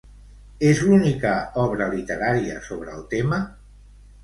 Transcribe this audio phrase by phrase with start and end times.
[0.69, 1.33] És l'única
[1.65, 3.43] obra literària sobre el tema?